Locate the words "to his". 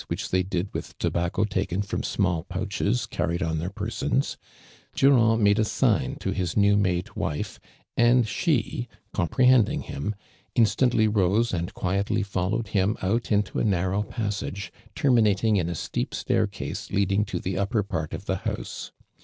6.15-6.57